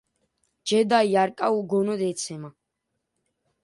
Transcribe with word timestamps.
ჯედაი 0.71 1.13
არკა 1.25 1.51
უგონოდ 1.59 2.05
ეცემა. 2.09 2.55